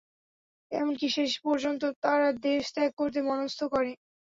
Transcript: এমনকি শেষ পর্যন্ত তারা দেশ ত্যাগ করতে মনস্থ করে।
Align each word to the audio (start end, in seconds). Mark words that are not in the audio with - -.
এমনকি 0.71 1.07
শেষ 1.09 1.31
পর্যন্ত 1.45 1.83
তারা 2.03 2.27
দেশ 2.47 2.63
ত্যাগ 2.75 2.91
করতে 2.99 3.19
মনস্থ 3.29 3.59
করে। 3.73 3.91